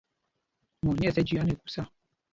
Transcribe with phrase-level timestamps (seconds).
[0.83, 1.83] Mot nyɛ̂ɛs ɛ́ jüiá nɛ kūsā.